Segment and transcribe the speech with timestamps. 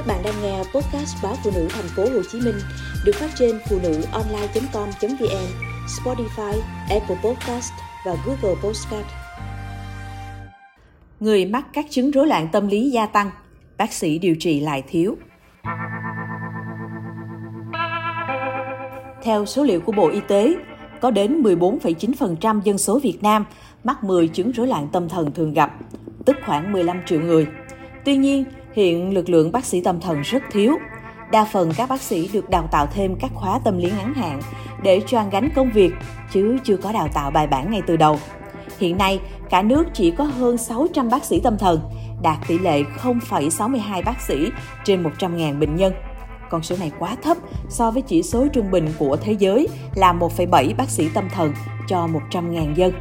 [0.00, 2.54] Các bạn đang nghe podcast báo phụ nữ thành phố Hồ Chí Minh
[3.04, 5.46] được phát trên phụ nữ online.com.vn,
[5.86, 7.72] Spotify, Apple Podcast
[8.06, 9.06] và Google Podcast.
[11.20, 13.30] Người mắc các chứng rối loạn tâm lý gia tăng,
[13.78, 15.16] bác sĩ điều trị lại thiếu.
[19.22, 20.54] Theo số liệu của Bộ Y tế,
[21.00, 23.44] có đến 14,9% dân số Việt Nam
[23.84, 25.74] mắc 10 chứng rối loạn tâm thần thường gặp,
[26.24, 27.46] tức khoảng 15 triệu người.
[28.04, 30.76] Tuy nhiên, hiện lực lượng bác sĩ tâm thần rất thiếu.
[31.32, 34.40] Đa phần các bác sĩ được đào tạo thêm các khóa tâm lý ngắn hạn
[34.82, 35.92] để choan gánh công việc,
[36.32, 38.18] chứ chưa có đào tạo bài bản ngay từ đầu.
[38.78, 41.80] Hiện nay, cả nước chỉ có hơn 600 bác sĩ tâm thần,
[42.22, 44.48] đạt tỷ lệ 0,62 bác sĩ
[44.84, 45.92] trên 100.000 bệnh nhân.
[46.50, 47.36] Con số này quá thấp
[47.68, 51.52] so với chỉ số trung bình của thế giới là 1,7 bác sĩ tâm thần
[51.88, 52.92] cho 100.000 dân.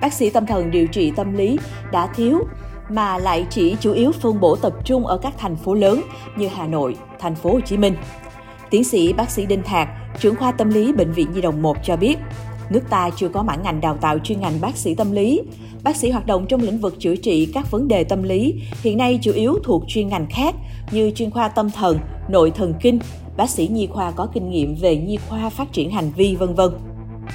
[0.00, 1.58] Bác sĩ tâm thần điều trị tâm lý
[1.92, 2.38] đã thiếu
[2.90, 6.00] mà lại chỉ chủ yếu phân bổ tập trung ở các thành phố lớn
[6.36, 7.94] như Hà Nội, thành phố Hồ Chí Minh.
[8.70, 9.88] Tiến sĩ bác sĩ Đinh Thạc,
[10.20, 12.18] trưởng khoa tâm lý Bệnh viện Nhi đồng 1 cho biết,
[12.70, 15.40] nước ta chưa có mảng ngành đào tạo chuyên ngành bác sĩ tâm lý.
[15.82, 18.98] Bác sĩ hoạt động trong lĩnh vực chữa trị các vấn đề tâm lý hiện
[18.98, 20.54] nay chủ yếu thuộc chuyên ngành khác
[20.90, 22.98] như chuyên khoa tâm thần, nội thần kinh,
[23.36, 26.54] bác sĩ nhi khoa có kinh nghiệm về nhi khoa phát triển hành vi vân
[26.54, 26.70] vân.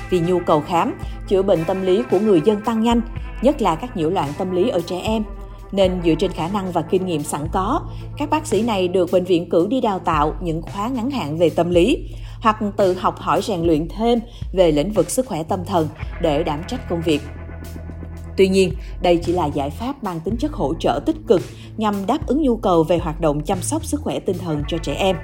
[0.10, 0.94] Vì nhu cầu khám,
[1.28, 3.02] chữa bệnh tâm lý của người dân tăng nhanh,
[3.42, 5.24] nhất là các nhiễu loạn tâm lý ở trẻ em,
[5.72, 7.82] nên dựa trên khả năng và kinh nghiệm sẵn có,
[8.18, 11.38] các bác sĩ này được bệnh viện cử đi đào tạo những khóa ngắn hạn
[11.38, 12.10] về tâm lý
[12.42, 14.20] hoặc tự học hỏi rèn luyện thêm
[14.54, 15.88] về lĩnh vực sức khỏe tâm thần
[16.22, 17.22] để đảm trách công việc.
[18.38, 21.42] Tuy nhiên, đây chỉ là giải pháp mang tính chất hỗ trợ tích cực
[21.78, 24.78] nhằm đáp ứng nhu cầu về hoạt động chăm sóc sức khỏe tinh thần cho
[24.78, 25.16] trẻ em,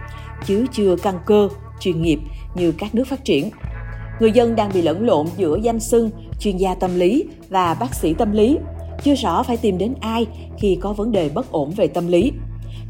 [0.45, 2.19] chứ chưa căn cơ, chuyên nghiệp
[2.55, 3.49] như các nước phát triển.
[4.19, 7.95] Người dân đang bị lẫn lộn giữa danh xưng chuyên gia tâm lý và bác
[7.95, 8.57] sĩ tâm lý
[9.03, 12.31] chưa rõ phải tìm đến ai khi có vấn đề bất ổn về tâm lý.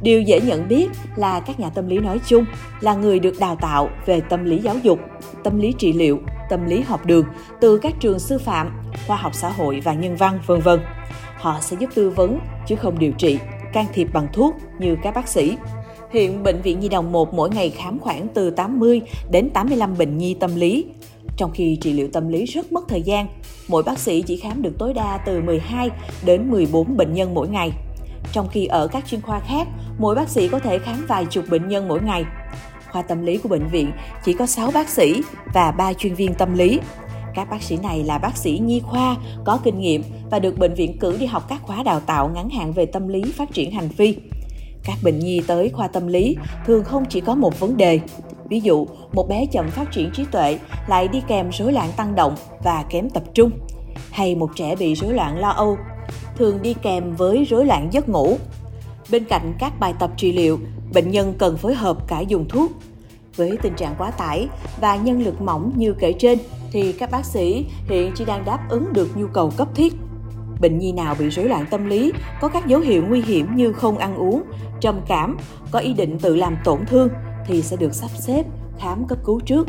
[0.03, 2.45] Điều dễ nhận biết là các nhà tâm lý nói chung
[2.81, 4.99] là người được đào tạo về tâm lý giáo dục,
[5.43, 7.25] tâm lý trị liệu, tâm lý học đường
[7.61, 8.71] từ các trường sư phạm,
[9.07, 10.79] khoa học xã hội và nhân văn, vân vân.
[11.37, 13.37] Họ sẽ giúp tư vấn chứ không điều trị,
[13.73, 15.57] can thiệp bằng thuốc như các bác sĩ.
[16.11, 19.01] Hiện Bệnh viện Nhi đồng 1 mỗi ngày khám khoảng từ 80
[19.31, 20.85] đến 85 bệnh nhi tâm lý,
[21.37, 23.27] trong khi trị liệu tâm lý rất mất thời gian,
[23.67, 25.89] mỗi bác sĩ chỉ khám được tối đa từ 12
[26.25, 27.71] đến 14 bệnh nhân mỗi ngày.
[28.31, 31.45] Trong khi ở các chuyên khoa khác, mỗi bác sĩ có thể khám vài chục
[31.49, 32.25] bệnh nhân mỗi ngày.
[32.91, 33.91] Khoa tâm lý của bệnh viện
[34.25, 35.21] chỉ có 6 bác sĩ
[35.53, 36.79] và 3 chuyên viên tâm lý.
[37.35, 39.15] Các bác sĩ này là bác sĩ nhi khoa,
[39.45, 42.49] có kinh nghiệm và được bệnh viện cử đi học các khóa đào tạo ngắn
[42.49, 44.17] hạn về tâm lý phát triển hành vi.
[44.83, 47.99] Các bệnh nhi tới khoa tâm lý thường không chỉ có một vấn đề.
[48.51, 52.15] Ví dụ, một bé chậm phát triển trí tuệ lại đi kèm rối loạn tăng
[52.15, 53.51] động và kém tập trung.
[54.11, 55.77] Hay một trẻ bị rối loạn lo âu,
[56.37, 58.37] thường đi kèm với rối loạn giấc ngủ.
[59.11, 60.59] Bên cạnh các bài tập trị liệu,
[60.93, 62.71] bệnh nhân cần phối hợp cả dùng thuốc.
[63.35, 64.47] Với tình trạng quá tải
[64.81, 66.39] và nhân lực mỏng như kể trên,
[66.71, 69.93] thì các bác sĩ hiện chỉ đang đáp ứng được nhu cầu cấp thiết
[70.61, 73.73] Bệnh nhi nào bị rối loạn tâm lý có các dấu hiệu nguy hiểm như
[73.73, 74.43] không ăn uống,
[74.79, 75.37] trầm cảm,
[75.71, 77.09] có ý định tự làm tổn thương
[77.47, 78.43] thì sẽ được sắp xếp
[78.79, 79.67] khám cấp cứu trước.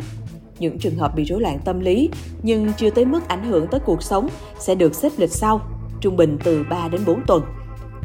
[0.59, 2.09] Những trường hợp bị rối loạn tâm lý
[2.43, 4.27] nhưng chưa tới mức ảnh hưởng tới cuộc sống
[4.59, 5.61] sẽ được xếp lịch sau,
[6.01, 7.43] trung bình từ 3 đến 4 tuần.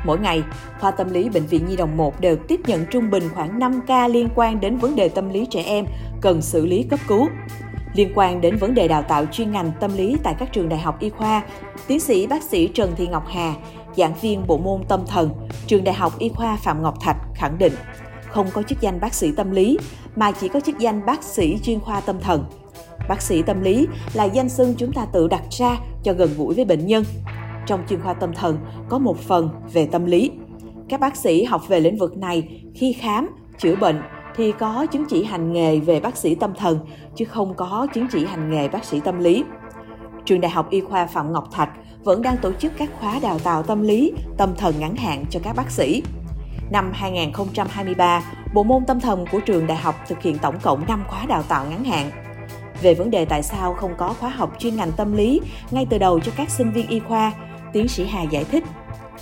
[0.05, 0.43] Mỗi ngày,
[0.81, 3.81] khoa tâm lý Bệnh viện Nhi đồng 1 đều tiếp nhận trung bình khoảng 5
[3.87, 5.85] ca liên quan đến vấn đề tâm lý trẻ em
[6.21, 7.29] cần xử lý cấp cứu.
[7.95, 10.81] Liên quan đến vấn đề đào tạo chuyên ngành tâm lý tại các trường đại
[10.81, 11.43] học y khoa,
[11.87, 13.55] tiến sĩ bác sĩ Trần Thị Ngọc Hà,
[13.97, 15.31] giảng viên bộ môn tâm thần,
[15.67, 17.73] trường đại học y khoa Phạm Ngọc Thạch khẳng định
[18.31, 19.79] không có chức danh bác sĩ tâm lý
[20.17, 22.45] mà chỉ có chức danh bác sĩ chuyên khoa tâm thần.
[23.09, 26.55] Bác sĩ tâm lý là danh xưng chúng ta tự đặt ra cho gần gũi
[26.55, 27.05] với bệnh nhân.
[27.67, 28.59] Trong chuyên khoa tâm thần
[28.89, 30.31] có một phần về tâm lý.
[30.89, 33.29] Các bác sĩ học về lĩnh vực này khi khám,
[33.59, 34.03] chữa bệnh
[34.37, 36.79] thì có chứng chỉ hành nghề về bác sĩ tâm thần
[37.17, 39.45] chứ không có chứng chỉ hành nghề bác sĩ tâm lý.
[40.25, 41.71] Trường Đại học Y khoa Phạm Ngọc Thạch
[42.05, 45.41] vẫn đang tổ chức các khóa đào tạo tâm lý, tâm thần ngắn hạn cho
[45.43, 46.03] các bác sĩ.
[46.71, 48.23] Năm 2023,
[48.55, 51.43] bộ môn tâm thần của trường đại học thực hiện tổng cộng 5 khóa đào
[51.43, 52.11] tạo ngắn hạn.
[52.83, 55.41] Về vấn đề tại sao không có khóa học chuyên ngành tâm lý
[55.71, 57.33] ngay từ đầu cho các sinh viên y khoa,
[57.73, 58.65] tiến sĩ Hà giải thích.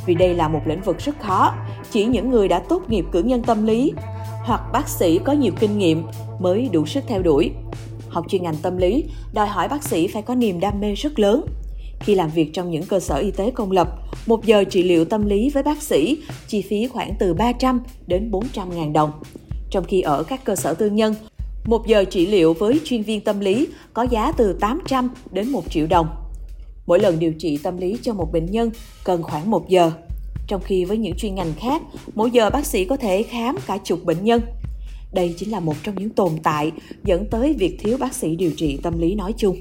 [0.06, 1.54] Vì đây là một lĩnh vực rất khó,
[1.90, 3.92] chỉ những người đã tốt nghiệp cử nhân tâm lý
[4.44, 6.06] hoặc bác sĩ có nhiều kinh nghiệm
[6.38, 7.52] mới đủ sức theo đuổi.
[8.08, 11.18] Học chuyên ngành tâm lý đòi hỏi bác sĩ phải có niềm đam mê rất
[11.18, 11.46] lớn.
[12.00, 13.88] Khi làm việc trong những cơ sở y tế công lập,
[14.26, 18.30] một giờ trị liệu tâm lý với bác sĩ chi phí khoảng từ 300 đến
[18.30, 19.10] 400 ngàn đồng.
[19.70, 21.14] Trong khi ở các cơ sở tư nhân,
[21.64, 25.70] một giờ trị liệu với chuyên viên tâm lý có giá từ 800 đến 1
[25.70, 26.06] triệu đồng.
[26.86, 28.70] Mỗi lần điều trị tâm lý cho một bệnh nhân
[29.04, 29.92] cần khoảng 1 giờ.
[30.46, 31.82] trong khi với những chuyên ngành khác,
[32.14, 34.42] mỗi giờ bác sĩ có thể khám cả chục bệnh nhân.
[35.12, 36.72] Đây chính là một trong những tồn tại
[37.04, 39.56] dẫn tới việc thiếu bác sĩ điều trị tâm lý nói chung.